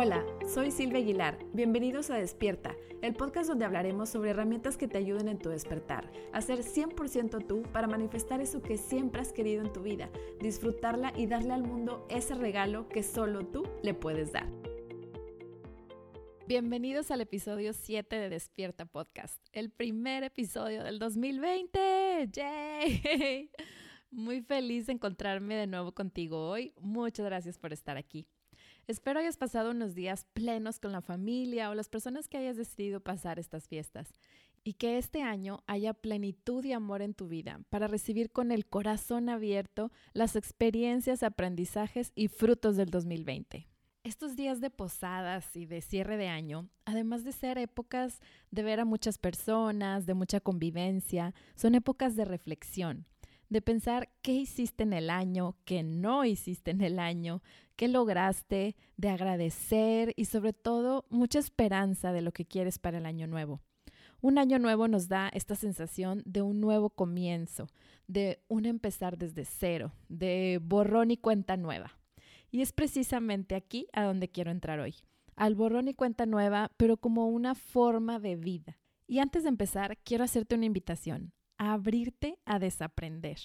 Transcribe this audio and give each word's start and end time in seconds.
Hola, 0.00 0.24
soy 0.46 0.70
Silvia 0.70 1.00
Aguilar. 1.00 1.40
Bienvenidos 1.52 2.08
a 2.10 2.18
Despierta, 2.18 2.76
el 3.02 3.14
podcast 3.14 3.48
donde 3.48 3.64
hablaremos 3.64 4.08
sobre 4.08 4.30
herramientas 4.30 4.76
que 4.76 4.86
te 4.86 4.96
ayuden 4.96 5.26
en 5.26 5.40
tu 5.40 5.48
despertar, 5.48 6.08
a 6.32 6.40
ser 6.40 6.60
100% 6.60 7.44
tú 7.48 7.64
para 7.72 7.88
manifestar 7.88 8.40
eso 8.40 8.62
que 8.62 8.78
siempre 8.78 9.20
has 9.20 9.32
querido 9.32 9.60
en 9.60 9.72
tu 9.72 9.82
vida, 9.82 10.08
disfrutarla 10.40 11.12
y 11.16 11.26
darle 11.26 11.52
al 11.52 11.64
mundo 11.64 12.06
ese 12.10 12.36
regalo 12.36 12.88
que 12.88 13.02
solo 13.02 13.44
tú 13.44 13.64
le 13.82 13.92
puedes 13.92 14.30
dar. 14.30 14.46
Bienvenidos 16.46 17.10
al 17.10 17.22
episodio 17.22 17.72
7 17.72 18.14
de 18.14 18.28
Despierta 18.28 18.86
Podcast, 18.86 19.44
el 19.50 19.68
primer 19.68 20.22
episodio 20.22 20.84
del 20.84 21.00
2020. 21.00 22.28
¡Yay! 22.30 23.50
Muy 24.12 24.42
feliz 24.42 24.86
de 24.86 24.92
encontrarme 24.92 25.56
de 25.56 25.66
nuevo 25.66 25.90
contigo 25.90 26.50
hoy. 26.50 26.72
Muchas 26.80 27.26
gracias 27.26 27.58
por 27.58 27.72
estar 27.72 27.96
aquí. 27.96 28.28
Espero 28.88 29.20
hayas 29.20 29.36
pasado 29.36 29.72
unos 29.72 29.94
días 29.94 30.24
plenos 30.32 30.80
con 30.80 30.92
la 30.92 31.02
familia 31.02 31.68
o 31.68 31.74
las 31.74 31.90
personas 31.90 32.26
que 32.26 32.38
hayas 32.38 32.56
decidido 32.56 33.00
pasar 33.00 33.38
estas 33.38 33.68
fiestas 33.68 34.14
y 34.64 34.72
que 34.72 34.96
este 34.96 35.20
año 35.20 35.62
haya 35.66 35.92
plenitud 35.92 36.64
y 36.64 36.72
amor 36.72 37.02
en 37.02 37.12
tu 37.12 37.28
vida 37.28 37.60
para 37.68 37.86
recibir 37.86 38.30
con 38.30 38.50
el 38.50 38.64
corazón 38.64 39.28
abierto 39.28 39.92
las 40.14 40.36
experiencias, 40.36 41.22
aprendizajes 41.22 42.12
y 42.14 42.28
frutos 42.28 42.76
del 42.76 42.88
2020. 42.88 43.68
Estos 44.04 44.36
días 44.36 44.62
de 44.62 44.70
posadas 44.70 45.54
y 45.54 45.66
de 45.66 45.82
cierre 45.82 46.16
de 46.16 46.28
año, 46.28 46.70
además 46.86 47.24
de 47.24 47.32
ser 47.32 47.58
épocas 47.58 48.22
de 48.50 48.62
ver 48.62 48.80
a 48.80 48.86
muchas 48.86 49.18
personas, 49.18 50.06
de 50.06 50.14
mucha 50.14 50.40
convivencia, 50.40 51.34
son 51.56 51.74
épocas 51.74 52.16
de 52.16 52.24
reflexión, 52.24 53.04
de 53.50 53.60
pensar 53.60 54.08
qué 54.22 54.32
hiciste 54.32 54.84
en 54.84 54.94
el 54.94 55.10
año, 55.10 55.56
qué 55.66 55.82
no 55.82 56.24
hiciste 56.24 56.70
en 56.70 56.80
el 56.80 56.98
año, 56.98 57.42
qué 57.78 57.86
lograste, 57.86 58.74
de 58.96 59.08
agradecer 59.08 60.12
y 60.16 60.24
sobre 60.24 60.52
todo 60.52 61.06
mucha 61.10 61.38
esperanza 61.38 62.12
de 62.12 62.22
lo 62.22 62.32
que 62.32 62.44
quieres 62.44 62.80
para 62.80 62.98
el 62.98 63.06
año 63.06 63.28
nuevo. 63.28 63.60
Un 64.20 64.36
año 64.36 64.58
nuevo 64.58 64.88
nos 64.88 65.06
da 65.06 65.28
esta 65.28 65.54
sensación 65.54 66.24
de 66.26 66.42
un 66.42 66.60
nuevo 66.60 66.90
comienzo, 66.90 67.68
de 68.08 68.42
un 68.48 68.66
empezar 68.66 69.16
desde 69.16 69.44
cero, 69.44 69.92
de 70.08 70.58
borrón 70.60 71.12
y 71.12 71.18
cuenta 71.18 71.56
nueva. 71.56 71.96
Y 72.50 72.62
es 72.62 72.72
precisamente 72.72 73.54
aquí 73.54 73.86
a 73.92 74.02
donde 74.02 74.28
quiero 74.28 74.50
entrar 74.50 74.80
hoy, 74.80 74.96
al 75.36 75.54
borrón 75.54 75.86
y 75.86 75.94
cuenta 75.94 76.26
nueva, 76.26 76.72
pero 76.78 76.96
como 76.96 77.28
una 77.28 77.54
forma 77.54 78.18
de 78.18 78.34
vida. 78.34 78.76
Y 79.06 79.20
antes 79.20 79.44
de 79.44 79.50
empezar, 79.50 79.98
quiero 79.98 80.24
hacerte 80.24 80.56
una 80.56 80.66
invitación, 80.66 81.32
abrirte 81.58 82.40
a 82.44 82.58
desaprender, 82.58 83.38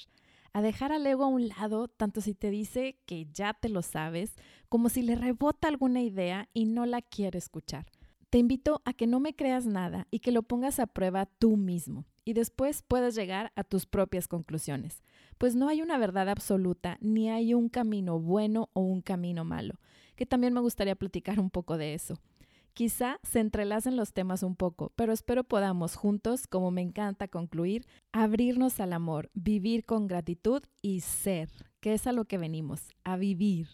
a 0.54 0.62
dejar 0.62 0.92
al 0.92 1.06
ego 1.06 1.24
a 1.24 1.28
un 1.28 1.48
lado, 1.48 1.88
tanto 1.88 2.22
si 2.22 2.34
te 2.34 2.52
dice 2.52 3.00
que 3.06 3.28
ya 3.34 3.54
te 3.54 3.70
lo 3.70 3.82
sabes, 3.82 4.36
como 4.70 4.90
si 4.90 5.02
le 5.02 5.16
rebota 5.16 5.68
alguna 5.68 6.02
idea 6.02 6.48
y 6.54 6.66
no 6.66 6.86
la 6.86 7.02
quiere 7.02 7.40
escuchar. 7.40 7.88
Te 8.30 8.38
invito 8.38 8.82
a 8.86 8.94
que 8.94 9.08
no 9.08 9.20
me 9.20 9.36
creas 9.36 9.66
nada 9.66 10.08
y 10.10 10.20
que 10.20 10.32
lo 10.32 10.44
pongas 10.44 10.80
a 10.80 10.88
prueba 10.88 11.26
tú 11.26 11.58
mismo 11.58 12.06
y 12.26 12.34
después 12.34 12.82
puedas 12.82 13.16
llegar 13.16 13.52
a 13.56 13.64
tus 13.64 13.86
propias 13.86 14.28
conclusiones, 14.28 15.04
pues 15.38 15.56
no 15.56 15.68
hay 15.68 15.82
una 15.82 15.98
verdad 15.98 16.30
absoluta 16.30 16.98
ni 17.02 17.30
hay 17.30 17.54
un 17.54 17.70
camino 17.70 18.20
bueno 18.20 18.70
o 18.74 18.82
un 18.82 19.02
camino 19.02 19.44
malo, 19.44 19.76
que 20.16 20.26
también 20.26 20.54
me 20.54 20.62
gustaría 20.62 20.96
platicar 20.96 21.40
un 21.40 21.50
poco 21.50 21.78
de 21.78 21.94
eso. 21.94 22.20
Quizá 22.74 23.20
se 23.22 23.40
entrelacen 23.40 23.96
los 23.96 24.14
temas 24.14 24.42
un 24.42 24.56
poco, 24.56 24.94
pero 24.96 25.14
espero 25.14 25.44
podamos 25.44 25.96
juntos, 25.96 26.48
como 26.48 26.72
me 26.72 26.82
encanta 26.82 27.28
concluir, 27.28 27.86
abrirnos 28.12 28.80
al 28.80 28.94
amor, 28.94 29.30
vivir 29.36 29.86
con 29.86 30.08
gratitud 30.08 30.64
y 30.82 31.02
ser, 31.02 31.50
que 31.82 31.94
es 31.94 32.08
a 32.08 32.14
lo 32.14 32.26
que 32.26 32.40
venimos, 32.40 32.90
a 33.04 33.16
vivir, 33.16 33.68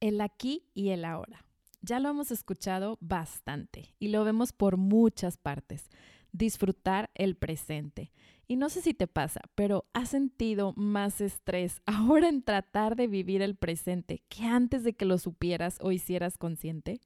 el 0.00 0.22
aquí 0.22 0.64
y 0.72 0.88
el 0.90 1.04
ahora. 1.04 1.44
Ya 1.82 2.00
lo 2.00 2.08
hemos 2.08 2.30
escuchado 2.30 2.96
bastante 3.02 3.94
y 3.98 4.08
lo 4.08 4.24
vemos 4.24 4.54
por 4.54 4.78
muchas 4.78 5.36
partes. 5.36 5.90
Disfrutar 6.32 7.10
el 7.14 7.36
presente. 7.36 8.12
Y 8.46 8.56
no 8.56 8.70
sé 8.70 8.80
si 8.80 8.94
te 8.94 9.06
pasa, 9.06 9.42
pero 9.54 9.84
¿has 9.92 10.08
sentido 10.08 10.72
más 10.74 11.20
estrés 11.20 11.82
ahora 11.86 12.30
en 12.30 12.42
tratar 12.42 12.96
de 12.96 13.08
vivir 13.08 13.42
el 13.42 13.56
presente 13.56 14.22
que 14.30 14.44
antes 14.44 14.84
de 14.84 14.94
que 14.94 15.04
lo 15.04 15.18
supieras 15.18 15.76
o 15.82 15.92
hicieras 15.92 16.38
consciente? 16.38 17.02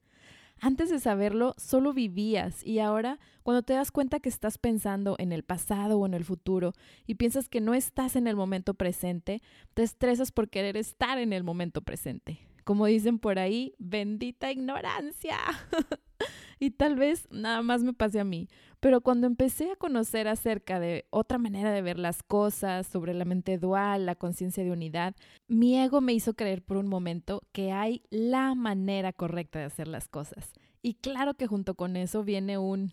Antes 0.65 0.89
de 0.89 1.01
saberlo, 1.01 1.55
solo 1.57 1.91
vivías 1.91 2.65
y 2.65 2.79
ahora, 2.79 3.19
cuando 3.43 3.63
te 3.63 3.73
das 3.73 3.91
cuenta 3.91 4.21
que 4.21 4.29
estás 4.29 4.57
pensando 4.57 5.17
en 5.19 5.33
el 5.33 5.43
pasado 5.43 5.99
o 5.99 6.05
en 6.05 6.13
el 6.13 6.23
futuro 6.23 6.71
y 7.05 7.15
piensas 7.15 7.49
que 7.49 7.59
no 7.59 7.73
estás 7.73 8.15
en 8.15 8.27
el 8.27 8.37
momento 8.37 8.73
presente, 8.73 9.41
te 9.73 9.83
estresas 9.83 10.31
por 10.31 10.49
querer 10.49 10.77
estar 10.77 11.17
en 11.17 11.33
el 11.33 11.43
momento 11.43 11.81
presente. 11.81 12.39
Como 12.63 12.85
dicen 12.85 13.19
por 13.19 13.39
ahí, 13.39 13.75
bendita 13.77 14.53
ignorancia. 14.53 15.37
y 16.63 16.71
tal 16.71 16.95
vez 16.95 17.27
nada 17.29 17.61
más 17.61 17.83
me 17.83 17.91
pase 17.91 18.21
a 18.21 18.23
mí, 18.23 18.47
pero 18.79 19.01
cuando 19.01 19.27
empecé 19.27 19.69
a 19.69 19.75
conocer 19.75 20.29
acerca 20.29 20.79
de 20.79 21.05
otra 21.09 21.37
manera 21.37 21.73
de 21.73 21.81
ver 21.81 21.99
las 21.99 22.23
cosas, 22.23 22.87
sobre 22.87 23.13
la 23.13 23.25
mente 23.25 23.57
dual, 23.57 24.05
la 24.05 24.15
conciencia 24.15 24.63
de 24.63 24.71
unidad, 24.71 25.13
mi 25.49 25.77
ego 25.77 25.99
me 25.99 26.13
hizo 26.13 26.35
creer 26.35 26.63
por 26.63 26.77
un 26.77 26.87
momento 26.87 27.41
que 27.51 27.73
hay 27.73 28.01
la 28.09 28.55
manera 28.55 29.11
correcta 29.11 29.59
de 29.59 29.65
hacer 29.65 29.89
las 29.89 30.07
cosas. 30.07 30.53
Y 30.81 30.93
claro 30.93 31.33
que 31.33 31.47
junto 31.47 31.75
con 31.75 31.97
eso 31.97 32.23
viene 32.23 32.57
un, 32.57 32.91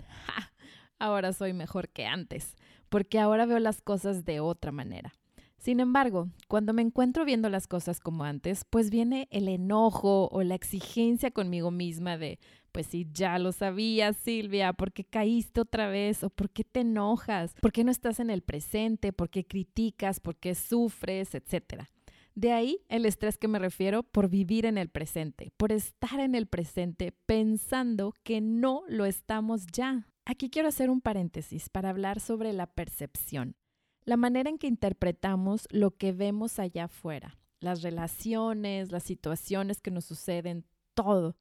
ahora 0.99 1.33
soy 1.33 1.53
mejor 1.53 1.91
que 1.91 2.07
antes, 2.07 2.57
porque 2.89 3.21
ahora 3.21 3.47
veo 3.47 3.61
las 3.61 3.83
cosas 3.83 4.25
de 4.25 4.41
otra 4.41 4.73
manera. 4.73 5.13
Sin 5.61 5.79
embargo, 5.79 6.31
cuando 6.49 6.73
me 6.73 6.81
encuentro 6.81 7.27
viendo 7.27 7.51
las 7.51 7.67
cosas 7.67 8.01
como 8.01 8.25
antes, 8.25 8.65
pues 8.65 8.89
viene 8.89 9.29
el 9.31 9.47
enojo 9.47 10.27
o 10.33 10.43
la 10.43 10.55
exigencia 10.55 11.31
conmigo 11.33 11.71
misma 11.71 12.17
de, 12.17 12.39
pues 12.73 12.87
si 12.87 13.07
ya 13.13 13.39
lo 13.39 13.53
sabías, 13.53 14.17
Silvia, 14.17 14.73
¿por 14.73 14.91
qué 14.91 15.05
caíste 15.05 15.61
otra 15.61 15.89
vez? 15.89 16.25
¿O 16.25 16.31
por 16.31 16.49
qué 16.49 16.65
te 16.65 16.81
enojas? 16.81 17.55
¿Por 17.61 17.73
qué 17.73 17.85
no 17.85 17.91
estás 17.91 18.21
en 18.21 18.31
el 18.31 18.41
presente? 18.41 19.13
¿Por 19.13 19.29
qué 19.29 19.45
criticas? 19.45 20.19
¿Por 20.19 20.37
qué 20.37 20.55
sufres? 20.55 21.35
Etcétera. 21.35 21.91
De 22.35 22.53
ahí 22.53 22.79
el 22.89 23.05
estrés 23.05 23.37
que 23.37 23.49
me 23.49 23.59
refiero 23.59 24.03
por 24.03 24.31
vivir 24.31 24.65
en 24.65 24.79
el 24.79 24.89
presente, 24.89 25.53
por 25.59 25.73
estar 25.73 26.21
en 26.21 26.35
el 26.35 26.47
presente 26.47 27.13
pensando 27.27 28.15
que 28.23 28.41
no 28.41 28.83
lo 28.89 29.05
estamos 29.05 29.67
ya. 29.67 30.07
Aquí 30.25 30.49
quiero 30.49 30.69
hacer 30.69 30.89
un 30.89 31.03
paréntesis 31.03 31.69
para 31.69 31.91
hablar 31.91 32.19
sobre 32.19 32.55
la 32.55 32.67
percepción 32.67 33.57
la 34.05 34.17
manera 34.17 34.51
en 34.51 34.59
que 34.59 34.67
interpretamos 34.67 35.67
lo 35.71 35.97
que 35.97 36.13
vemos 36.13 36.59
allá 36.59 36.85
afuera, 36.85 37.39
las 37.61 37.83
relaciones, 37.83 38.93
las 38.93 39.03
situaciones 39.03 39.81
que 39.81 39.91
nos 39.91 40.05
suceden, 40.05 40.65
todo. 40.95 41.37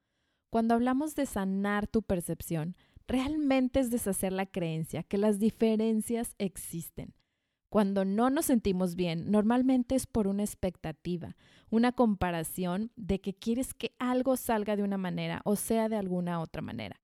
Cuando 0.49 0.73
hablamos 0.73 1.15
de 1.15 1.25
sanar 1.25 1.87
tu 1.87 2.01
percepción, 2.01 2.75
realmente 3.07 3.79
es 3.79 3.89
deshacer 3.89 4.33
la 4.33 4.45
creencia 4.45 5.03
que 5.03 5.17
las 5.17 5.39
diferencias 5.39 6.35
existen. 6.37 7.13
Cuando 7.69 8.03
no 8.03 8.29
nos 8.31 8.47
sentimos 8.47 8.95
bien, 8.95 9.29
normalmente 9.29 9.95
es 9.95 10.07
por 10.07 10.27
una 10.27 10.43
expectativa, 10.43 11.35
una 11.69 11.91
comparación 11.91 12.91
de 12.95 13.21
que 13.21 13.35
quieres 13.35 13.75
que 13.75 13.93
algo 13.99 14.37
salga 14.37 14.75
de 14.75 14.83
una 14.83 14.97
manera 14.97 15.41
o 15.45 15.55
sea 15.55 15.87
de 15.87 15.95
alguna 15.95 16.39
otra 16.39 16.63
manera 16.63 16.99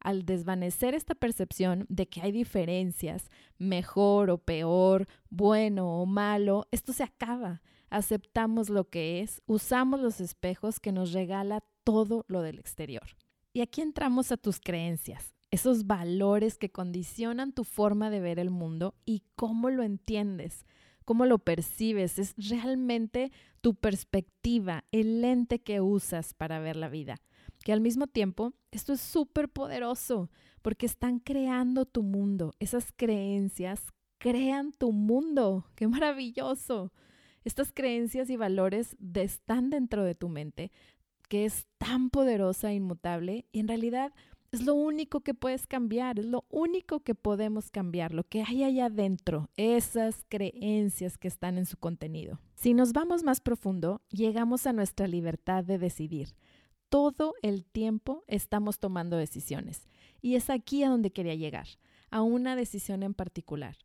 al 0.00 0.24
desvanecer 0.24 0.94
esta 0.94 1.14
percepción 1.14 1.86
de 1.88 2.08
que 2.08 2.20
hay 2.20 2.32
diferencias, 2.32 3.30
mejor 3.58 4.30
o 4.30 4.38
peor, 4.38 5.08
bueno 5.30 6.00
o 6.00 6.06
malo, 6.06 6.66
esto 6.70 6.92
se 6.92 7.02
acaba. 7.02 7.62
Aceptamos 7.90 8.68
lo 8.68 8.88
que 8.88 9.20
es, 9.20 9.42
usamos 9.46 10.00
los 10.00 10.20
espejos 10.20 10.80
que 10.80 10.92
nos 10.92 11.12
regala 11.12 11.64
todo 11.84 12.24
lo 12.28 12.42
del 12.42 12.58
exterior. 12.58 13.16
Y 13.52 13.60
aquí 13.60 13.80
entramos 13.80 14.30
a 14.30 14.36
tus 14.36 14.60
creencias, 14.60 15.34
esos 15.50 15.86
valores 15.86 16.58
que 16.58 16.70
condicionan 16.70 17.52
tu 17.52 17.64
forma 17.64 18.10
de 18.10 18.20
ver 18.20 18.38
el 18.38 18.50
mundo 18.50 18.94
y 19.06 19.22
cómo 19.36 19.70
lo 19.70 19.82
entiendes, 19.82 20.66
cómo 21.04 21.24
lo 21.24 21.38
percibes, 21.38 22.18
es 22.18 22.34
realmente 22.36 23.32
tu 23.62 23.74
perspectiva, 23.74 24.84
el 24.92 25.22
lente 25.22 25.60
que 25.60 25.80
usas 25.80 26.34
para 26.34 26.58
ver 26.60 26.76
la 26.76 26.88
vida 26.88 27.16
que 27.64 27.72
al 27.72 27.80
mismo 27.80 28.06
tiempo 28.06 28.52
esto 28.70 28.92
es 28.92 29.00
súper 29.00 29.48
poderoso 29.48 30.30
porque 30.62 30.86
están 30.86 31.18
creando 31.18 31.84
tu 31.84 32.02
mundo. 32.02 32.52
Esas 32.58 32.92
creencias 32.94 33.92
crean 34.18 34.72
tu 34.72 34.92
mundo. 34.92 35.66
¡Qué 35.74 35.88
maravilloso! 35.88 36.92
Estas 37.44 37.72
creencias 37.72 38.28
y 38.30 38.36
valores 38.36 38.96
están 39.14 39.70
dentro 39.70 40.04
de 40.04 40.14
tu 40.14 40.28
mente, 40.28 40.70
que 41.28 41.44
es 41.44 41.66
tan 41.78 42.10
poderosa 42.10 42.70
e 42.70 42.74
inmutable, 42.74 43.46
y 43.52 43.60
en 43.60 43.68
realidad 43.68 44.12
es 44.50 44.64
lo 44.64 44.74
único 44.74 45.20
que 45.20 45.34
puedes 45.34 45.66
cambiar, 45.66 46.18
es 46.18 46.26
lo 46.26 46.44
único 46.48 47.00
que 47.00 47.14
podemos 47.14 47.70
cambiar, 47.70 48.12
lo 48.12 48.24
que 48.24 48.42
hay 48.42 48.64
allá 48.64 48.86
adentro, 48.86 49.50
esas 49.56 50.24
creencias 50.28 51.18
que 51.18 51.28
están 51.28 51.58
en 51.58 51.66
su 51.66 51.76
contenido. 51.76 52.40
Si 52.54 52.74
nos 52.74 52.92
vamos 52.92 53.22
más 53.22 53.40
profundo, 53.40 54.02
llegamos 54.10 54.66
a 54.66 54.72
nuestra 54.72 55.06
libertad 55.06 55.64
de 55.64 55.78
decidir 55.78 56.34
todo 56.88 57.34
el 57.42 57.64
tiempo 57.64 58.24
estamos 58.26 58.78
tomando 58.78 59.16
decisiones. 59.16 59.88
Y 60.20 60.34
es 60.34 60.50
aquí 60.50 60.82
a 60.82 60.88
donde 60.88 61.12
quería 61.12 61.34
llegar, 61.34 61.68
a 62.10 62.22
una 62.22 62.56
decisión 62.56 63.02
en 63.02 63.14
particular. 63.14 63.76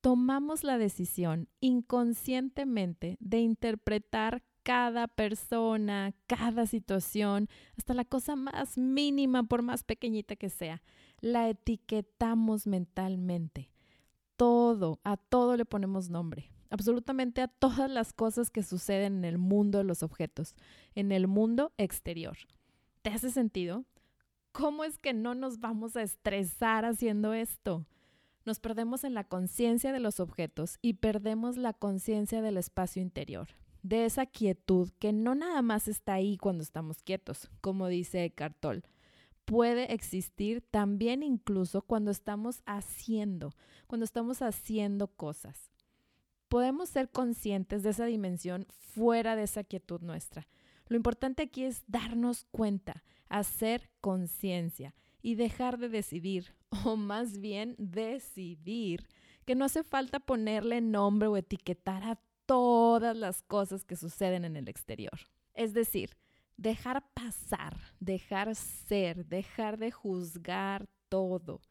Tomamos 0.00 0.64
la 0.64 0.78
decisión 0.78 1.48
inconscientemente 1.60 3.16
de 3.20 3.40
interpretar 3.40 4.42
cada 4.62 5.08
persona, 5.08 6.14
cada 6.26 6.66
situación, 6.66 7.48
hasta 7.76 7.94
la 7.94 8.04
cosa 8.04 8.36
más 8.36 8.78
mínima, 8.78 9.42
por 9.42 9.62
más 9.62 9.82
pequeñita 9.82 10.36
que 10.36 10.50
sea. 10.50 10.82
La 11.20 11.48
etiquetamos 11.48 12.66
mentalmente. 12.66 13.70
Todo, 14.36 15.00
a 15.04 15.16
todo 15.16 15.56
le 15.56 15.64
ponemos 15.64 16.10
nombre. 16.10 16.50
Absolutamente 16.72 17.42
a 17.42 17.48
todas 17.48 17.90
las 17.90 18.14
cosas 18.14 18.48
que 18.48 18.62
suceden 18.62 19.18
en 19.18 19.24
el 19.26 19.36
mundo 19.36 19.76
de 19.76 19.84
los 19.84 20.02
objetos, 20.02 20.54
en 20.94 21.12
el 21.12 21.28
mundo 21.28 21.70
exterior. 21.76 22.38
¿Te 23.02 23.10
hace 23.10 23.30
sentido? 23.30 23.84
¿Cómo 24.52 24.82
es 24.82 24.96
que 24.96 25.12
no 25.12 25.34
nos 25.34 25.60
vamos 25.60 25.96
a 25.96 26.02
estresar 26.02 26.86
haciendo 26.86 27.34
esto? 27.34 27.84
Nos 28.46 28.58
perdemos 28.58 29.04
en 29.04 29.12
la 29.12 29.24
conciencia 29.24 29.92
de 29.92 30.00
los 30.00 30.18
objetos 30.18 30.78
y 30.80 30.94
perdemos 30.94 31.58
la 31.58 31.74
conciencia 31.74 32.40
del 32.40 32.56
espacio 32.56 33.02
interior, 33.02 33.48
de 33.82 34.06
esa 34.06 34.24
quietud 34.24 34.88
que 34.98 35.12
no 35.12 35.34
nada 35.34 35.60
más 35.60 35.88
está 35.88 36.14
ahí 36.14 36.38
cuando 36.38 36.62
estamos 36.62 37.02
quietos, 37.02 37.50
como 37.60 37.88
dice 37.88 38.24
Eckhart 38.24 38.56
Tolle. 38.60 38.82
Puede 39.44 39.92
existir 39.92 40.62
también 40.70 41.22
incluso 41.22 41.82
cuando 41.82 42.10
estamos 42.10 42.62
haciendo, 42.64 43.52
cuando 43.86 44.04
estamos 44.04 44.40
haciendo 44.40 45.08
cosas. 45.08 45.71
Podemos 46.52 46.90
ser 46.90 47.08
conscientes 47.08 47.82
de 47.82 47.88
esa 47.88 48.04
dimensión 48.04 48.66
fuera 48.76 49.36
de 49.36 49.44
esa 49.44 49.64
quietud 49.64 50.02
nuestra. 50.02 50.46
Lo 50.86 50.96
importante 50.98 51.44
aquí 51.44 51.64
es 51.64 51.82
darnos 51.86 52.44
cuenta, 52.50 53.04
hacer 53.30 53.88
conciencia 54.02 54.94
y 55.22 55.36
dejar 55.36 55.78
de 55.78 55.88
decidir, 55.88 56.54
o 56.84 56.96
más 56.96 57.38
bien 57.38 57.74
decidir, 57.78 59.08
que 59.46 59.54
no 59.54 59.64
hace 59.64 59.82
falta 59.82 60.20
ponerle 60.20 60.82
nombre 60.82 61.28
o 61.28 61.38
etiquetar 61.38 62.02
a 62.04 62.20
todas 62.44 63.16
las 63.16 63.40
cosas 63.40 63.86
que 63.86 63.96
suceden 63.96 64.44
en 64.44 64.56
el 64.56 64.68
exterior. 64.68 65.20
Es 65.54 65.72
decir, 65.72 66.18
dejar 66.58 67.02
pasar, 67.14 67.78
dejar 67.98 68.54
ser, 68.56 69.24
dejar 69.24 69.78
de 69.78 69.90
juzgar 69.90 70.86
todo. 71.08 71.62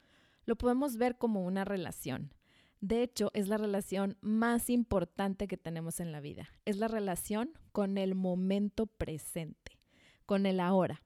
Lo 0.46 0.56
podemos 0.56 0.98
ver 0.98 1.20
como 1.20 1.46
una 1.46 1.66
relación. 1.66 2.34
De 2.82 3.04
hecho, 3.04 3.32
es 3.34 3.48
la 3.48 3.58
relación 3.58 4.18
más 4.22 4.70
importante 4.70 5.48
que 5.48 5.58
tenemos 5.58 6.00
en 6.00 6.12
la 6.12 6.20
vida. 6.20 6.50
Es 6.66 6.78
la 6.78 6.88
relación 6.88 7.54
con 7.72 7.98
el 7.98 8.16
momento 8.16 8.88
presente, 8.88 9.80
con 10.26 10.46
el 10.46 10.60
ahora 10.60 11.02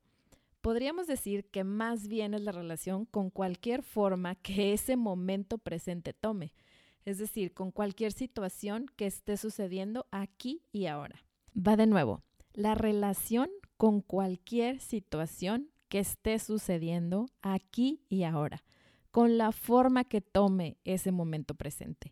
podríamos 0.65 1.05
decir 1.05 1.45
que 1.51 1.63
más 1.63 2.07
bien 2.07 2.33
es 2.33 2.41
la 2.41 2.51
relación 2.51 3.05
con 3.05 3.29
cualquier 3.29 3.83
forma 3.83 4.33
que 4.33 4.73
ese 4.73 4.95
momento 4.95 5.59
presente 5.59 6.11
tome, 6.11 6.55
es 7.05 7.19
decir, 7.19 7.53
con 7.53 7.69
cualquier 7.69 8.11
situación 8.11 8.87
que 8.95 9.05
esté 9.05 9.37
sucediendo 9.37 10.07
aquí 10.09 10.63
y 10.71 10.87
ahora. 10.87 11.23
Va 11.55 11.75
de 11.75 11.85
nuevo, 11.85 12.23
la 12.53 12.73
relación 12.73 13.47
con 13.77 14.01
cualquier 14.01 14.79
situación 14.79 15.69
que 15.87 15.99
esté 15.99 16.39
sucediendo 16.39 17.27
aquí 17.43 18.01
y 18.09 18.23
ahora, 18.23 18.63
con 19.15 19.37
la 19.37 19.53
forma 19.53 20.03
que 20.03 20.19
tome 20.19 20.75
ese 20.83 21.13
momento 21.13 21.55
presente. 21.55 22.11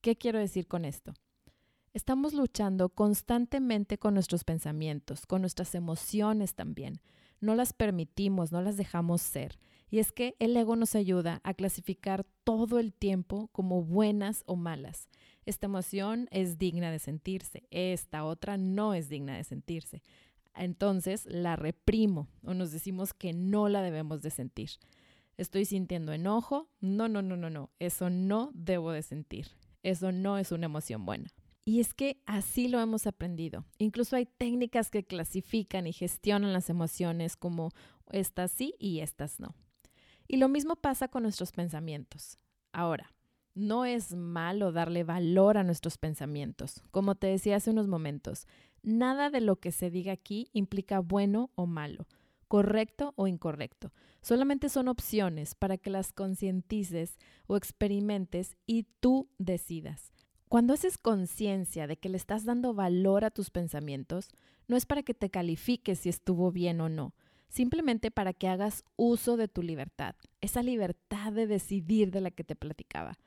¿Qué 0.00 0.16
quiero 0.16 0.38
decir 0.38 0.66
con 0.66 0.86
esto? 0.86 1.12
Estamos 1.92 2.32
luchando 2.32 2.88
constantemente 2.88 3.98
con 3.98 4.14
nuestros 4.14 4.42
pensamientos, 4.42 5.26
con 5.26 5.42
nuestras 5.42 5.74
emociones 5.74 6.54
también 6.54 7.02
no 7.40 7.54
las 7.54 7.72
permitimos, 7.72 8.52
no 8.52 8.62
las 8.62 8.76
dejamos 8.76 9.22
ser. 9.22 9.58
Y 9.88 10.00
es 10.00 10.12
que 10.12 10.34
el 10.38 10.56
ego 10.56 10.74
nos 10.74 10.94
ayuda 10.94 11.40
a 11.44 11.54
clasificar 11.54 12.24
todo 12.44 12.78
el 12.78 12.92
tiempo 12.92 13.48
como 13.52 13.82
buenas 13.82 14.42
o 14.46 14.56
malas. 14.56 15.08
Esta 15.44 15.66
emoción 15.66 16.28
es 16.32 16.58
digna 16.58 16.90
de 16.90 16.98
sentirse, 16.98 17.64
esta 17.70 18.24
otra 18.24 18.56
no 18.56 18.94
es 18.94 19.08
digna 19.08 19.36
de 19.36 19.44
sentirse. 19.44 20.02
Entonces 20.54 21.24
la 21.26 21.54
reprimo 21.54 22.28
o 22.42 22.54
nos 22.54 22.72
decimos 22.72 23.14
que 23.14 23.32
no 23.32 23.68
la 23.68 23.82
debemos 23.82 24.22
de 24.22 24.30
sentir. 24.30 24.70
Estoy 25.36 25.64
sintiendo 25.64 26.12
enojo, 26.12 26.68
no, 26.80 27.08
no, 27.08 27.22
no, 27.22 27.36
no, 27.36 27.50
no, 27.50 27.70
eso 27.78 28.10
no 28.10 28.50
debo 28.54 28.92
de 28.92 29.02
sentir. 29.02 29.48
Eso 29.82 30.10
no 30.12 30.38
es 30.38 30.50
una 30.52 30.66
emoción 30.66 31.04
buena. 31.04 31.30
Y 31.64 31.80
es 31.80 31.94
que 31.94 32.22
así 32.26 32.68
lo 32.68 32.80
hemos 32.80 33.06
aprendido. 33.06 33.64
Incluso 33.78 34.16
hay 34.16 34.26
técnicas 34.26 34.90
que 34.90 35.04
clasifican 35.04 35.86
y 35.86 35.92
gestionan 35.92 36.52
las 36.52 36.70
emociones 36.70 37.36
como 37.36 37.70
estas 38.10 38.52
sí 38.52 38.74
y 38.78 39.00
estas 39.00 39.40
no. 39.40 39.54
Y 40.28 40.36
lo 40.38 40.48
mismo 40.48 40.76
pasa 40.76 41.08
con 41.08 41.24
nuestros 41.24 41.52
pensamientos. 41.52 42.38
Ahora, 42.72 43.12
no 43.54 43.84
es 43.84 44.14
malo 44.14 44.70
darle 44.70 45.02
valor 45.02 45.56
a 45.58 45.64
nuestros 45.64 45.98
pensamientos. 45.98 46.82
Como 46.90 47.14
te 47.14 47.26
decía 47.26 47.56
hace 47.56 47.70
unos 47.70 47.88
momentos, 47.88 48.46
nada 48.82 49.30
de 49.30 49.40
lo 49.40 49.56
que 49.56 49.72
se 49.72 49.90
diga 49.90 50.12
aquí 50.12 50.48
implica 50.52 51.00
bueno 51.00 51.50
o 51.54 51.66
malo, 51.66 52.06
correcto 52.48 53.12
o 53.16 53.26
incorrecto. 53.26 53.92
Solamente 54.22 54.68
son 54.68 54.88
opciones 54.88 55.54
para 55.54 55.78
que 55.78 55.90
las 55.90 56.12
concientices 56.12 57.18
o 57.46 57.56
experimentes 57.56 58.56
y 58.66 58.84
tú 59.00 59.28
decidas. 59.38 60.12
Cuando 60.48 60.74
haces 60.74 60.96
conciencia 60.96 61.86
de 61.86 61.96
que 61.96 62.08
le 62.08 62.16
estás 62.16 62.44
dando 62.44 62.72
valor 62.72 63.24
a 63.24 63.30
tus 63.30 63.50
pensamientos, 63.50 64.28
no 64.68 64.76
es 64.76 64.86
para 64.86 65.02
que 65.02 65.14
te 65.14 65.30
califiques 65.30 66.00
si 66.00 66.08
estuvo 66.08 66.52
bien 66.52 66.80
o 66.80 66.88
no, 66.88 67.14
simplemente 67.48 68.10
para 68.10 68.32
que 68.32 68.48
hagas 68.48 68.84
uso 68.94 69.36
de 69.36 69.48
tu 69.48 69.62
libertad, 69.62 70.14
esa 70.40 70.62
libertad 70.62 71.32
de 71.32 71.46
decidir 71.46 72.10
de 72.10 72.20
la 72.20 72.30
que 72.30 72.44
te 72.44 72.54
platicaba, 72.54 73.18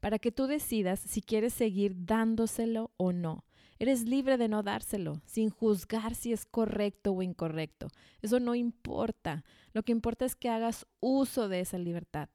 para 0.00 0.18
que 0.18 0.32
tú 0.32 0.46
decidas 0.46 1.00
si 1.00 1.22
quieres 1.22 1.54
seguir 1.54 1.94
dándoselo 2.04 2.90
o 2.98 3.12
no. 3.12 3.44
Eres 3.78 4.04
libre 4.04 4.38
de 4.38 4.48
no 4.48 4.62
dárselo, 4.62 5.20
sin 5.26 5.50
juzgar 5.50 6.14
si 6.14 6.32
es 6.32 6.46
correcto 6.46 7.12
o 7.12 7.22
incorrecto. 7.22 7.88
Eso 8.22 8.40
no 8.40 8.54
importa. 8.54 9.44
Lo 9.72 9.82
que 9.82 9.92
importa 9.92 10.24
es 10.24 10.34
que 10.34 10.48
hagas 10.48 10.86
uso 11.00 11.48
de 11.48 11.60
esa 11.60 11.78
libertad. 11.78 12.28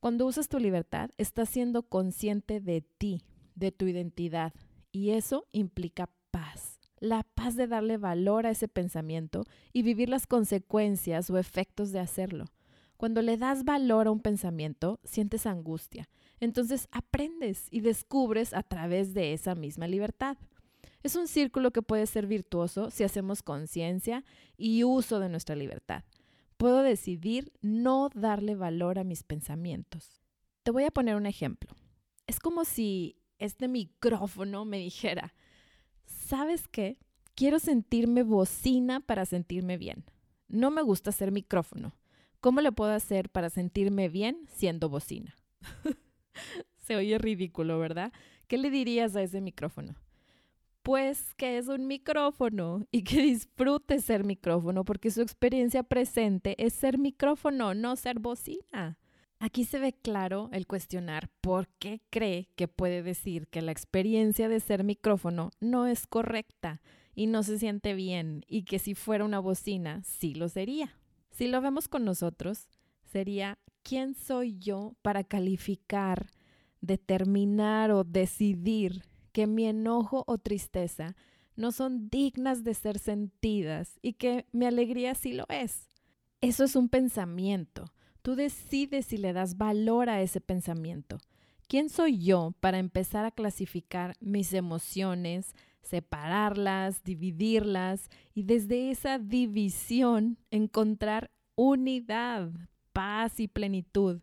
Cuando 0.00 0.26
usas 0.26 0.48
tu 0.48 0.58
libertad, 0.58 1.10
estás 1.16 1.48
siendo 1.48 1.84
consciente 1.84 2.60
de 2.60 2.82
ti, 2.82 3.22
de 3.54 3.72
tu 3.72 3.86
identidad 3.86 4.52
y 4.90 5.10
eso 5.10 5.46
implica 5.52 6.10
paz. 6.30 6.80
La 6.98 7.22
paz 7.22 7.56
de 7.56 7.66
darle 7.66 7.96
valor 7.96 8.46
a 8.46 8.50
ese 8.50 8.68
pensamiento 8.68 9.44
y 9.72 9.82
vivir 9.82 10.08
las 10.08 10.26
consecuencias 10.26 11.30
o 11.30 11.38
efectos 11.38 11.92
de 11.92 12.00
hacerlo. 12.00 12.46
Cuando 12.96 13.22
le 13.22 13.36
das 13.36 13.64
valor 13.64 14.06
a 14.06 14.10
un 14.10 14.20
pensamiento, 14.20 15.00
sientes 15.02 15.46
angustia. 15.46 16.08
Entonces 16.38 16.88
aprendes 16.92 17.66
y 17.70 17.80
descubres 17.80 18.54
a 18.54 18.62
través 18.62 19.14
de 19.14 19.32
esa 19.32 19.54
misma 19.54 19.88
libertad. 19.88 20.36
Es 21.02 21.16
un 21.16 21.26
círculo 21.26 21.72
que 21.72 21.82
puede 21.82 22.06
ser 22.06 22.26
virtuoso 22.26 22.90
si 22.90 23.02
hacemos 23.02 23.42
conciencia 23.42 24.24
y 24.56 24.84
uso 24.84 25.18
de 25.18 25.28
nuestra 25.28 25.56
libertad. 25.56 26.04
Puedo 26.56 26.82
decidir 26.82 27.52
no 27.60 28.08
darle 28.14 28.54
valor 28.54 28.98
a 28.98 29.04
mis 29.04 29.24
pensamientos. 29.24 30.22
Te 30.62 30.70
voy 30.70 30.84
a 30.84 30.92
poner 30.92 31.16
un 31.16 31.26
ejemplo. 31.26 31.74
Es 32.28 32.38
como 32.38 32.64
si 32.64 33.16
este 33.38 33.66
micrófono 33.66 34.64
me 34.64 34.78
dijera, 34.78 35.34
¿sabes 36.06 36.68
qué? 36.68 36.98
Quiero 37.34 37.58
sentirme 37.58 38.22
bocina 38.22 39.00
para 39.00 39.26
sentirme 39.26 39.76
bien. 39.76 40.04
No 40.46 40.70
me 40.70 40.82
gusta 40.82 41.10
ser 41.10 41.32
micrófono. 41.32 41.96
¿Cómo 42.40 42.60
le 42.60 42.70
puedo 42.70 42.92
hacer 42.92 43.28
para 43.30 43.50
sentirme 43.50 44.08
bien 44.08 44.46
siendo 44.48 44.88
bocina? 44.88 45.34
Se 46.76 46.94
oye 46.94 47.18
ridículo, 47.18 47.78
¿verdad? 47.78 48.12
¿Qué 48.46 48.58
le 48.58 48.70
dirías 48.70 49.16
a 49.16 49.22
ese 49.22 49.40
micrófono? 49.40 49.96
Pues 50.82 51.34
que 51.34 51.58
es 51.58 51.68
un 51.68 51.86
micrófono 51.86 52.86
y 52.90 53.04
que 53.04 53.22
disfrute 53.22 54.00
ser 54.00 54.24
micrófono 54.24 54.84
porque 54.84 55.10
su 55.10 55.22
experiencia 55.22 55.82
presente 55.82 56.56
es 56.64 56.72
ser 56.72 56.98
micrófono, 56.98 57.74
no 57.74 57.96
ser 57.96 58.18
bocina. 58.18 58.98
Aquí 59.38 59.64
se 59.64 59.80
ve 59.80 59.92
claro 59.92 60.48
el 60.52 60.66
cuestionar 60.66 61.28
por 61.40 61.68
qué 61.80 62.00
cree 62.10 62.48
que 62.54 62.68
puede 62.68 63.02
decir 63.02 63.48
que 63.48 63.60
la 63.60 63.72
experiencia 63.72 64.48
de 64.48 64.60
ser 64.60 64.84
micrófono 64.84 65.50
no 65.60 65.86
es 65.86 66.06
correcta 66.06 66.80
y 67.14 67.26
no 67.26 67.42
se 67.42 67.58
siente 67.58 67.94
bien 67.94 68.44
y 68.46 68.62
que 68.62 68.78
si 68.78 68.94
fuera 68.94 69.24
una 69.24 69.40
bocina 69.40 70.02
sí 70.04 70.34
lo 70.34 70.48
sería. 70.48 70.96
Si 71.30 71.48
lo 71.48 71.60
vemos 71.60 71.88
con 71.88 72.04
nosotros, 72.04 72.68
sería 73.02 73.58
¿quién 73.82 74.14
soy 74.14 74.58
yo 74.58 74.94
para 75.02 75.24
calificar, 75.24 76.30
determinar 76.80 77.90
o 77.90 78.04
decidir 78.04 79.02
que 79.32 79.46
mi 79.46 79.66
enojo 79.66 80.24
o 80.26 80.38
tristeza 80.38 81.16
no 81.56 81.72
son 81.72 82.08
dignas 82.08 82.64
de 82.64 82.74
ser 82.74 82.98
sentidas 82.98 83.98
y 84.02 84.14
que 84.14 84.46
mi 84.52 84.66
alegría 84.66 85.14
sí 85.14 85.32
lo 85.32 85.46
es? 85.48 85.88
Eso 86.40 86.64
es 86.64 86.76
un 86.76 86.88
pensamiento 86.88 87.92
Tú 88.22 88.36
decides 88.36 89.06
si 89.06 89.16
le 89.18 89.32
das 89.32 89.58
valor 89.58 90.08
a 90.08 90.22
ese 90.22 90.40
pensamiento. 90.40 91.18
¿Quién 91.66 91.90
soy 91.90 92.18
yo 92.18 92.54
para 92.60 92.78
empezar 92.78 93.24
a 93.24 93.32
clasificar 93.32 94.16
mis 94.20 94.52
emociones, 94.52 95.56
separarlas, 95.80 97.02
dividirlas 97.02 98.08
y 98.32 98.44
desde 98.44 98.92
esa 98.92 99.18
división 99.18 100.38
encontrar 100.52 101.32
unidad, 101.56 102.52
paz 102.92 103.40
y 103.40 103.48
plenitud? 103.48 104.20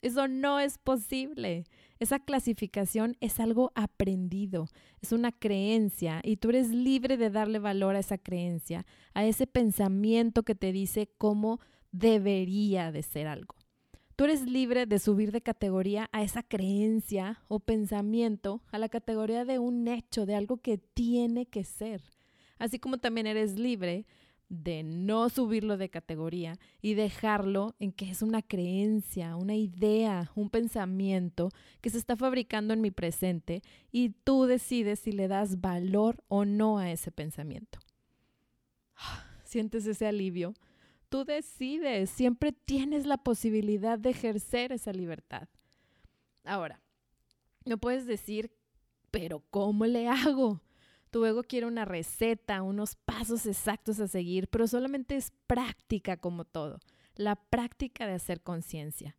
Eso 0.00 0.28
no 0.28 0.60
es 0.60 0.78
posible. 0.78 1.64
Esa 2.00 2.18
clasificación 2.18 3.18
es 3.20 3.40
algo 3.40 3.72
aprendido, 3.74 4.68
es 5.02 5.12
una 5.12 5.32
creencia 5.32 6.22
y 6.24 6.38
tú 6.38 6.48
eres 6.48 6.70
libre 6.70 7.18
de 7.18 7.28
darle 7.28 7.58
valor 7.58 7.94
a 7.94 7.98
esa 7.98 8.16
creencia, 8.16 8.86
a 9.12 9.26
ese 9.26 9.46
pensamiento 9.46 10.42
que 10.42 10.54
te 10.54 10.72
dice 10.72 11.10
cómo 11.18 11.60
debería 11.92 12.90
de 12.90 13.02
ser 13.02 13.26
algo. 13.26 13.54
Tú 14.16 14.24
eres 14.24 14.46
libre 14.46 14.86
de 14.86 14.98
subir 14.98 15.30
de 15.30 15.42
categoría 15.42 16.08
a 16.10 16.22
esa 16.22 16.42
creencia 16.42 17.42
o 17.48 17.60
pensamiento, 17.60 18.62
a 18.72 18.78
la 18.78 18.88
categoría 18.88 19.44
de 19.44 19.58
un 19.58 19.86
hecho, 19.86 20.24
de 20.24 20.34
algo 20.34 20.56
que 20.56 20.78
tiene 20.78 21.44
que 21.44 21.64
ser. 21.64 22.02
Así 22.58 22.78
como 22.78 22.96
también 22.96 23.26
eres 23.26 23.58
libre 23.58 24.06
de 24.50 24.82
no 24.82 25.28
subirlo 25.28 25.76
de 25.76 25.88
categoría 25.88 26.58
y 26.82 26.94
dejarlo 26.94 27.76
en 27.78 27.92
que 27.92 28.10
es 28.10 28.20
una 28.20 28.42
creencia, 28.42 29.36
una 29.36 29.54
idea, 29.54 30.32
un 30.34 30.50
pensamiento 30.50 31.50
que 31.80 31.88
se 31.88 31.98
está 31.98 32.16
fabricando 32.16 32.74
en 32.74 32.80
mi 32.80 32.90
presente 32.90 33.62
y 33.92 34.10
tú 34.10 34.44
decides 34.44 34.98
si 34.98 35.12
le 35.12 35.28
das 35.28 35.60
valor 35.60 36.22
o 36.26 36.44
no 36.44 36.78
a 36.78 36.90
ese 36.90 37.12
pensamiento. 37.12 37.78
¿Sientes 39.44 39.86
ese 39.86 40.06
alivio? 40.06 40.52
Tú 41.08 41.24
decides, 41.24 42.10
siempre 42.10 42.52
tienes 42.52 43.06
la 43.06 43.18
posibilidad 43.18 44.00
de 44.00 44.10
ejercer 44.10 44.72
esa 44.72 44.92
libertad. 44.92 45.48
Ahora, 46.44 46.80
no 47.64 47.78
puedes 47.78 48.04
decir, 48.04 48.50
pero 49.12 49.44
¿cómo 49.50 49.86
le 49.86 50.08
hago? 50.08 50.60
Tu 51.10 51.24
ego 51.24 51.42
quiere 51.42 51.66
una 51.66 51.84
receta, 51.84 52.62
unos 52.62 52.94
pasos 52.94 53.46
exactos 53.46 53.98
a 54.00 54.08
seguir, 54.08 54.48
pero 54.48 54.66
solamente 54.66 55.16
es 55.16 55.32
práctica 55.46 56.16
como 56.16 56.44
todo, 56.44 56.78
la 57.16 57.36
práctica 57.36 58.06
de 58.06 58.14
hacer 58.14 58.42
conciencia. 58.42 59.16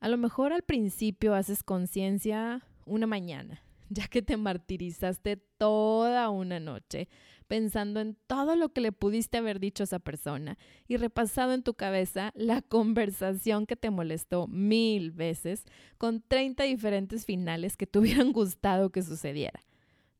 A 0.00 0.08
lo 0.08 0.16
mejor 0.16 0.52
al 0.52 0.62
principio 0.62 1.34
haces 1.34 1.62
conciencia 1.62 2.66
una 2.84 3.06
mañana, 3.06 3.62
ya 3.88 4.08
que 4.08 4.22
te 4.22 4.36
martirizaste 4.36 5.36
toda 5.36 6.30
una 6.30 6.58
noche 6.58 7.08
pensando 7.46 7.98
en 7.98 8.16
todo 8.28 8.54
lo 8.54 8.68
que 8.68 8.80
le 8.80 8.92
pudiste 8.92 9.38
haber 9.38 9.58
dicho 9.58 9.82
a 9.82 9.84
esa 9.84 9.98
persona 9.98 10.56
y 10.86 10.96
repasado 10.96 11.52
en 11.52 11.64
tu 11.64 11.74
cabeza 11.74 12.32
la 12.36 12.62
conversación 12.62 13.66
que 13.66 13.74
te 13.74 13.90
molestó 13.90 14.46
mil 14.46 15.10
veces 15.10 15.64
con 15.98 16.22
30 16.22 16.62
diferentes 16.62 17.26
finales 17.26 17.76
que 17.76 17.88
te 17.88 17.98
hubieran 18.00 18.32
gustado 18.32 18.90
que 18.90 19.02
sucediera. 19.02 19.60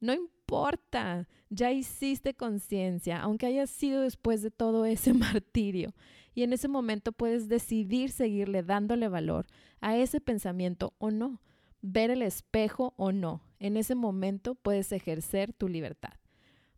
No 0.01 0.13
importa, 0.13 0.40
ya 1.49 1.73
hiciste 1.73 2.35
conciencia, 2.35 3.21
aunque 3.21 3.47
haya 3.47 3.67
sido 3.67 4.03
después 4.03 4.43
de 4.43 4.51
todo 4.51 4.85
ese 4.85 5.13
martirio. 5.15 5.95
Y 6.35 6.43
en 6.43 6.53
ese 6.53 6.69
momento 6.69 7.13
puedes 7.13 7.49
decidir 7.49 8.11
seguirle 8.11 8.63
dándole 8.63 9.09
valor 9.09 9.47
a 9.81 9.97
ese 9.97 10.21
pensamiento 10.21 10.95
o 10.99 11.11
no, 11.11 11.41
ver 11.83 12.11
el 12.11 12.23
espejo 12.23 12.95
o 12.97 13.13
no. 13.13 13.43
En 13.59 13.77
ese 13.77 13.95
momento 13.95 14.55
puedes 14.55 14.93
ejercer 14.93 15.53
tu 15.53 15.69
libertad. 15.69 16.15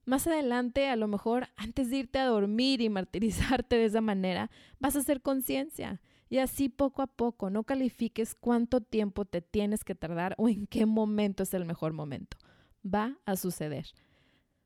Más 0.05 0.27
adelante, 0.27 0.89
a 0.89 0.97
lo 0.97 1.07
mejor 1.07 1.49
antes 1.57 1.91
de 1.91 1.99
irte 1.99 2.19
a 2.19 2.27
dormir 2.27 2.81
y 2.81 2.89
martirizarte 2.89 3.77
de 3.77 3.85
esa 3.85 4.01
manera, 4.01 4.51
vas 4.81 4.97
a 4.97 5.01
hacer 5.01 5.21
conciencia. 5.21 6.01
Y 6.29 6.39
así 6.39 6.69
poco 6.71 7.03
a 7.03 7.07
poco, 7.07 7.51
no 7.51 7.63
califiques 7.63 8.35
cuánto 8.35 8.81
tiempo 8.81 9.27
te 9.27 9.43
tienes 9.43 9.85
que 9.85 9.95
tardar 9.95 10.35
o 10.39 10.49
en 10.49 10.67
qué 10.67 10.87
momento 10.87 11.43
es 11.43 11.53
el 11.55 11.67
mejor 11.67 11.93
momento 11.93 12.39
va 12.83 13.19
a 13.25 13.37
suceder. 13.37 13.87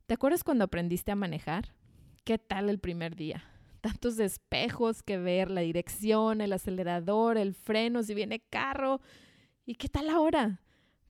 ¿Te 0.06 0.14
acuerdas 0.14 0.44
cuando 0.44 0.64
aprendiste 0.64 1.12
a 1.12 1.16
manejar? 1.16 1.74
¿Qué 2.24 2.38
tal 2.38 2.68
el 2.68 2.78
primer 2.78 3.16
día? 3.16 3.44
Tantos 3.80 4.18
espejos 4.18 5.02
que 5.02 5.18
ver, 5.18 5.50
la 5.50 5.60
dirección, 5.60 6.40
el 6.40 6.52
acelerador, 6.52 7.38
el 7.38 7.54
freno, 7.54 8.02
si 8.02 8.14
viene 8.14 8.40
carro. 8.40 9.00
¿Y 9.64 9.74
qué 9.74 9.88
tal 9.88 10.08
ahora? 10.08 10.60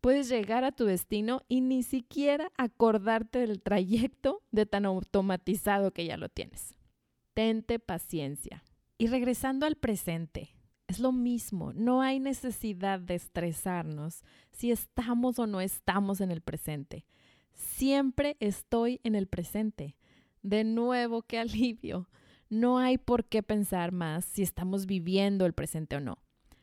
Puedes 0.01 0.29
llegar 0.29 0.65
a 0.65 0.73
tu 0.73 0.85
destino 0.85 1.43
y 1.49 1.61
ni 1.61 1.83
siquiera 1.83 2.53
acordarte 2.57 3.41
del 3.41 3.63
trayecto 3.63 4.43
de 4.51 4.67
tan 4.67 4.85
automatizado 4.85 5.93
que 5.93 6.07
ya 6.07 6.17
lo 6.17 6.29
tienes. 6.29 6.77
Tente 7.35 7.79
paciencia. 7.79 8.63
Y 8.99 9.09
regresando 9.09 9.67
al 9.67 9.77
presente, 9.77 10.56
es 10.89 11.01
lo 11.01 11.13
mismo, 11.13 11.73
no 11.73 12.01
hay 12.01 12.21
necesidad 12.21 13.01
de 13.01 13.17
estresarnos 13.17 14.23
si 14.53 14.71
estamos 14.71 15.39
o 15.39 15.47
no 15.47 15.61
estamos 15.61 16.21
en 16.21 16.31
el 16.31 16.41
presente. 16.41 17.07
Siempre 17.53 18.37
estoy 18.41 19.01
en 19.03 19.15
el 19.15 19.27
presente. 19.27 19.97
De 20.43 20.63
nuevo, 20.65 21.23
qué 21.23 21.39
alivio. 21.41 22.09
No 22.49 22.79
hay 22.79 22.99
por 22.99 23.25
qué 23.25 23.43
pensar 23.43 23.91
más 23.91 24.25
si 24.25 24.43
estamos 24.43 24.87
viviendo 24.87 25.47
el 25.47 25.53
presente 25.53 25.97
o 25.97 26.01
no. 26.01 26.19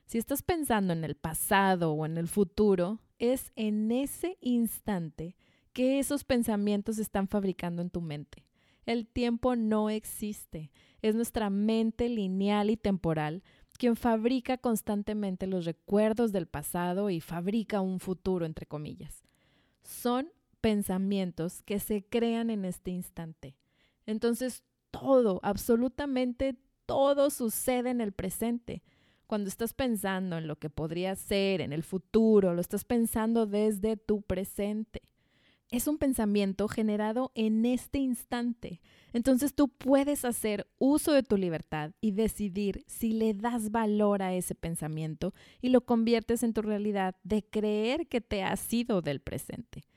Si 0.05 0.17
estás 0.17 0.41
pensando 0.43 0.93
en 0.93 1.03
el 1.03 1.15
pasado 1.15 1.91
o 1.91 2.05
en 2.05 2.17
el 2.17 2.27
futuro, 2.27 3.01
es 3.19 3.51
en 3.55 3.91
ese 3.91 4.37
instante 4.41 5.35
que 5.73 5.99
esos 5.99 6.23
pensamientos 6.23 6.97
se 6.97 7.01
están 7.01 7.27
fabricando 7.27 7.81
en 7.81 7.89
tu 7.89 7.99
mente. 7.99 8.45
El 8.85 9.07
tiempo 9.07 9.55
no 9.55 9.89
existe. 9.89 10.71
Es 11.01 11.15
nuestra 11.15 11.49
mente 11.49 12.09
lineal 12.09 12.69
y 12.69 12.77
temporal 12.77 13.43
quien 13.83 13.97
fabrica 13.97 14.57
constantemente 14.57 15.45
los 15.45 15.65
recuerdos 15.65 16.31
del 16.31 16.47
pasado 16.47 17.09
y 17.09 17.19
fabrica 17.19 17.81
un 17.81 17.99
futuro, 17.99 18.45
entre 18.45 18.65
comillas. 18.65 19.25
Son 19.83 20.31
pensamientos 20.61 21.61
que 21.63 21.81
se 21.81 22.01
crean 22.01 22.49
en 22.49 22.63
este 22.63 22.91
instante. 22.91 23.57
Entonces, 24.05 24.63
todo, 24.89 25.41
absolutamente 25.43 26.55
todo 26.85 27.29
sucede 27.29 27.89
en 27.89 27.99
el 27.99 28.13
presente. 28.13 28.83
Cuando 29.27 29.49
estás 29.49 29.73
pensando 29.73 30.37
en 30.37 30.47
lo 30.47 30.55
que 30.55 30.69
podría 30.69 31.17
ser 31.17 31.59
en 31.59 31.73
el 31.73 31.83
futuro, 31.83 32.53
lo 32.53 32.61
estás 32.61 32.85
pensando 32.85 33.47
desde 33.47 33.97
tu 33.97 34.21
presente 34.21 35.01
es 35.73 35.87
un 35.87 35.97
pensamiento 35.97 36.67
generado 36.67 37.31
en 37.33 37.65
este 37.65 37.97
instante. 37.97 38.79
Entonces 39.11 39.55
tú 39.55 39.69
puedes 39.69 40.23
hacer 40.23 40.67
uso 40.77 41.13
de 41.13 41.23
tu 41.23 41.35
libertad 41.35 41.93
y 41.99 42.11
decidir 42.11 42.83
si 42.85 43.11
le 43.11 43.33
das 43.33 43.71
valor 43.71 44.21
a 44.21 44.35
ese 44.35 44.53
pensamiento 44.53 45.33
y 45.61 45.69
lo 45.69 45.81
conviertes 45.81 46.43
en 46.43 46.53
tu 46.53 46.61
realidad 46.61 47.15
de 47.23 47.43
creer 47.43 48.07
que 48.07 48.21
te 48.21 48.43
has 48.43 48.59
sido 48.59 49.01
del 49.01 49.19
presente. 49.19 49.87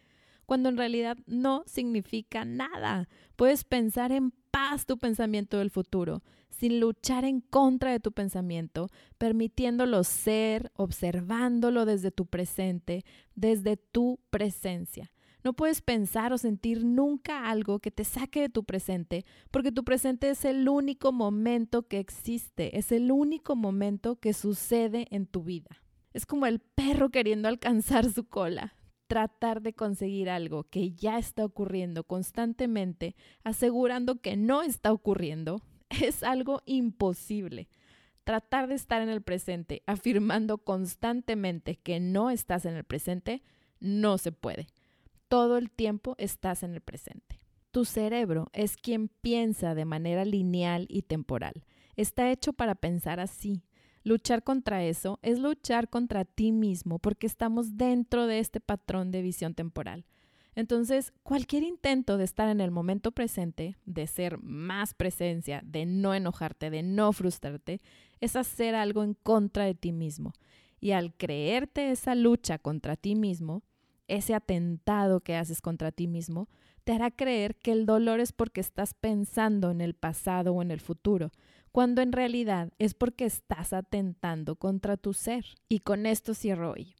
Cuando 0.46 0.70
en 0.70 0.78
realidad 0.78 1.18
no 1.26 1.62
significa 1.66 2.46
nada. 2.46 3.06
Puedes 3.36 3.62
pensar 3.62 4.12
en 4.12 4.30
paz 4.50 4.86
tu 4.86 4.96
pensamiento 4.96 5.58
del 5.58 5.70
futuro, 5.70 6.22
sin 6.48 6.80
luchar 6.80 7.26
en 7.26 7.42
contra 7.42 7.92
de 7.92 8.00
tu 8.00 8.12
pensamiento, 8.12 8.88
permitiéndolo 9.18 10.04
ser, 10.04 10.72
observándolo 10.74 11.84
desde 11.84 12.12
tu 12.12 12.24
presente, 12.24 13.04
desde 13.34 13.76
tu 13.76 14.18
presencia. 14.30 15.12
No 15.46 15.52
puedes 15.52 15.80
pensar 15.80 16.32
o 16.32 16.38
sentir 16.38 16.84
nunca 16.84 17.48
algo 17.48 17.78
que 17.78 17.92
te 17.92 18.02
saque 18.02 18.40
de 18.40 18.48
tu 18.48 18.64
presente, 18.64 19.24
porque 19.52 19.70
tu 19.70 19.84
presente 19.84 20.28
es 20.28 20.44
el 20.44 20.68
único 20.68 21.12
momento 21.12 21.86
que 21.86 22.00
existe, 22.00 22.76
es 22.76 22.90
el 22.90 23.12
único 23.12 23.54
momento 23.54 24.16
que 24.16 24.32
sucede 24.32 25.06
en 25.12 25.24
tu 25.24 25.44
vida. 25.44 25.84
Es 26.12 26.26
como 26.26 26.46
el 26.46 26.58
perro 26.58 27.10
queriendo 27.10 27.46
alcanzar 27.46 28.10
su 28.10 28.28
cola. 28.28 28.74
Tratar 29.06 29.62
de 29.62 29.72
conseguir 29.72 30.30
algo 30.30 30.64
que 30.64 30.90
ya 30.90 31.16
está 31.16 31.44
ocurriendo 31.44 32.02
constantemente, 32.02 33.14
asegurando 33.44 34.20
que 34.20 34.36
no 34.36 34.64
está 34.64 34.92
ocurriendo, 34.92 35.62
es 36.02 36.24
algo 36.24 36.62
imposible. 36.66 37.68
Tratar 38.24 38.66
de 38.66 38.74
estar 38.74 39.00
en 39.00 39.10
el 39.10 39.22
presente, 39.22 39.84
afirmando 39.86 40.58
constantemente 40.58 41.76
que 41.76 42.00
no 42.00 42.30
estás 42.30 42.66
en 42.66 42.74
el 42.74 42.82
presente, 42.82 43.44
no 43.78 44.18
se 44.18 44.32
puede 44.32 44.66
todo 45.28 45.58
el 45.58 45.70
tiempo 45.70 46.14
estás 46.18 46.62
en 46.62 46.74
el 46.74 46.80
presente. 46.80 47.40
Tu 47.70 47.84
cerebro 47.84 48.48
es 48.52 48.76
quien 48.76 49.08
piensa 49.08 49.74
de 49.74 49.84
manera 49.84 50.24
lineal 50.24 50.86
y 50.88 51.02
temporal. 51.02 51.64
Está 51.96 52.30
hecho 52.30 52.52
para 52.52 52.74
pensar 52.74 53.20
así. 53.20 53.62
Luchar 54.02 54.44
contra 54.44 54.84
eso 54.84 55.18
es 55.22 55.38
luchar 55.38 55.90
contra 55.90 56.24
ti 56.24 56.52
mismo 56.52 56.98
porque 56.98 57.26
estamos 57.26 57.76
dentro 57.76 58.26
de 58.26 58.38
este 58.38 58.60
patrón 58.60 59.10
de 59.10 59.20
visión 59.20 59.54
temporal. 59.54 60.06
Entonces, 60.54 61.12
cualquier 61.22 61.64
intento 61.64 62.16
de 62.16 62.24
estar 62.24 62.48
en 62.48 62.62
el 62.62 62.70
momento 62.70 63.12
presente, 63.12 63.76
de 63.84 64.06
ser 64.06 64.38
más 64.38 64.94
presencia, 64.94 65.60
de 65.62 65.84
no 65.84 66.14
enojarte, 66.14 66.70
de 66.70 66.82
no 66.82 67.12
frustrarte, 67.12 67.82
es 68.20 68.36
hacer 68.36 68.74
algo 68.74 69.04
en 69.04 69.12
contra 69.12 69.64
de 69.64 69.74
ti 69.74 69.92
mismo. 69.92 70.32
Y 70.80 70.92
al 70.92 71.14
creerte 71.14 71.90
esa 71.90 72.14
lucha 72.14 72.58
contra 72.58 72.96
ti 72.96 73.16
mismo, 73.16 73.64
ese 74.08 74.34
atentado 74.34 75.20
que 75.20 75.36
haces 75.36 75.60
contra 75.60 75.92
ti 75.92 76.06
mismo, 76.06 76.48
te 76.84 76.92
hará 76.92 77.10
creer 77.10 77.56
que 77.56 77.72
el 77.72 77.86
dolor 77.86 78.20
es 78.20 78.32
porque 78.32 78.60
estás 78.60 78.94
pensando 78.94 79.70
en 79.70 79.80
el 79.80 79.94
pasado 79.94 80.52
o 80.52 80.62
en 80.62 80.70
el 80.70 80.80
futuro, 80.80 81.32
cuando 81.72 82.00
en 82.00 82.12
realidad 82.12 82.72
es 82.78 82.94
porque 82.94 83.24
estás 83.24 83.72
atentando 83.72 84.56
contra 84.56 84.96
tu 84.96 85.12
ser. 85.12 85.44
Y 85.68 85.80
con 85.80 86.06
esto 86.06 86.32
cierro 86.32 86.72
hoy. 86.72 86.94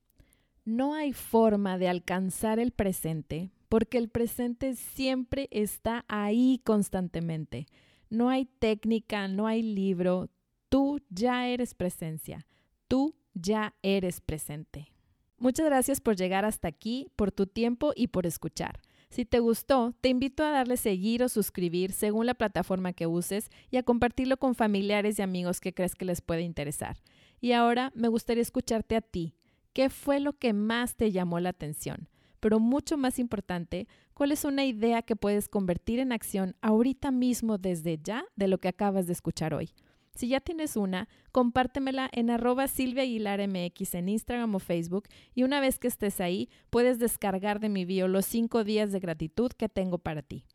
No 0.65 0.95
hay 0.95 1.13
forma 1.13 1.79
de 1.79 1.89
alcanzar 1.89 2.59
el 2.59 2.73
presente 2.73 3.53
porque 3.69 3.99
el 3.99 4.09
presente 4.09 4.75
siempre 4.75 5.49
está 5.51 6.05
ahí 6.09 6.61
constantemente. 6.65 7.67
No 8.11 8.29
hay 8.29 8.47
técnica, 8.47 9.29
no 9.29 9.47
hay 9.47 9.63
libro, 9.63 10.29
tú 10.69 11.01
ya 11.11 11.49
eres 11.49 11.75
presencia, 11.75 12.47
tú 12.89 13.15
ya 13.35 13.75
eres 13.83 14.21
presente. 14.21 14.93
Muchas 15.39 15.67
gracias 15.67 16.01
por 16.01 16.17
llegar 16.17 16.45
hasta 16.45 16.69
aquí, 16.69 17.09
por 17.15 17.31
tu 17.31 17.47
tiempo 17.47 17.93
y 17.95 18.09
por 18.09 18.27
escuchar. 18.27 18.81
Si 19.11 19.25
te 19.25 19.39
gustó, 19.39 19.95
te 20.01 20.09
invito 20.09 20.43
a 20.43 20.51
darle 20.51 20.77
seguir 20.77 21.23
o 21.23 21.29
suscribir 21.29 21.93
según 21.93 22.27
la 22.27 22.35
plataforma 22.35 22.93
que 22.93 23.07
uses 23.07 23.51
y 23.71 23.77
a 23.77 23.83
compartirlo 23.83 24.39
con 24.39 24.55
familiares 24.55 25.19
y 25.19 25.23
amigos 25.23 25.61
que 25.61 25.75
crees 25.75 25.95
que 25.95 26.05
les 26.05 26.21
puede 26.21 26.43
interesar. 26.43 26.97
Y 27.41 27.53
ahora 27.53 27.93
me 27.95 28.09
gustaría 28.09 28.43
escucharte 28.43 28.97
a 28.97 29.01
ti. 29.03 29.35
¿Qué 29.73 29.91
fue 29.91 30.21
lo 30.21 30.33
que 30.33 30.53
más 30.55 30.97
te 30.97 31.13
llamó 31.13 31.39
la 31.39 31.51
atención? 31.51 32.09
Pero 32.41 32.59
mucho 32.59 32.97
más 32.97 33.19
importante, 33.19 33.89
¿cuál 34.15 34.33
es 34.33 34.45
una 34.45 34.65
idea 34.65 35.03
que 35.03 35.17
puedes 35.17 35.49
convertir 35.49 35.99
en 35.99 36.13
acción 36.13 36.57
ahorita 36.63 37.11
mismo 37.11 37.59
desde 37.59 37.99
ya 38.03 38.25
de 38.37 38.49
lo 38.49 38.59
que 38.59 38.69
acabas 38.69 39.07
de 39.07 39.13
escuchar 39.13 39.53
hoy? 39.53 39.71
Si 40.17 40.29
ya 40.29 40.41
tienes 40.41 40.79
una, 40.79 41.09
compártemela 41.31 42.09
en 42.11 42.31
arroba 42.31 42.69
Silvia 42.69 43.05
en 43.05 44.09
Instagram 44.09 44.55
o 44.55 44.59
Facebook 44.59 45.05
y 45.35 45.43
una 45.43 45.61
vez 45.61 45.79
que 45.79 45.89
estés 45.89 46.23
ahí, 46.23 46.49
puedes 46.71 46.99
descargar 46.99 47.61
de 47.61 47.69
mi 47.69 47.85
bio 47.85 48.09
los 48.09 48.25
cinco 48.25 48.65
días 48.65 48.93
de 48.93 49.01
gratitud 49.01 49.53
que 49.53 49.69
tengo 49.69 49.99
para 49.99 50.23
ti. 50.23 50.47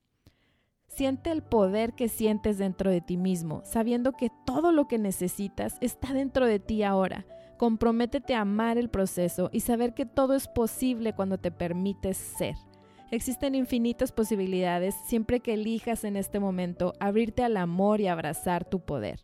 Siente 0.88 1.30
el 1.30 1.44
poder 1.44 1.94
que 1.94 2.10
sientes 2.10 2.58
dentro 2.58 2.90
de 2.90 3.02
ti 3.02 3.18
mismo, 3.18 3.62
sabiendo 3.64 4.14
que 4.14 4.32
todo 4.48 4.72
lo 4.72 4.88
que 4.88 4.98
necesitas 4.98 5.78
está 5.80 6.12
dentro 6.12 6.48
de 6.48 6.60
ti 6.60 6.82
ahora. 6.82 7.28
Comprométete 7.58 8.34
a 8.34 8.42
amar 8.42 8.80
el 8.80 8.90
proceso 8.90 9.52
y 9.54 9.60
saber 9.60 9.94
que 9.94 10.08
todo 10.08 10.34
es 10.34 10.48
posible 10.48 11.14
cuando 11.14 11.38
te 11.38 11.52
permites 11.52 12.18
ser. 12.18 12.56
Existen 13.12 13.54
infinitas 13.54 14.12
posibilidades 14.12 14.96
siempre 15.06 15.40
que 15.40 15.54
elijas 15.54 16.04
en 16.04 16.16
este 16.16 16.40
momento 16.40 16.94
abrirte 17.00 17.44
al 17.44 17.58
amor 17.58 18.02
y 18.02 18.08
abrazar 18.08 18.66
tu 18.66 18.80
poder. 18.80 19.24